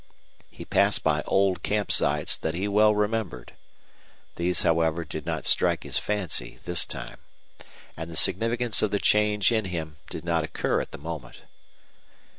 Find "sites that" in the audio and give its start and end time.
1.91-2.55